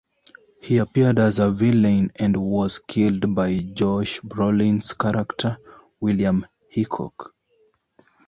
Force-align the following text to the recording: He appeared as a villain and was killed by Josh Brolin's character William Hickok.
He 0.63 0.77
appeared 0.77 1.19
as 1.19 1.37
a 1.37 1.51
villain 1.51 2.09
and 2.15 2.35
was 2.35 2.79
killed 2.79 3.35
by 3.35 3.59
Josh 3.59 4.19
Brolin's 4.21 4.93
character 4.95 5.59
William 5.99 6.47
Hickok. 6.69 7.35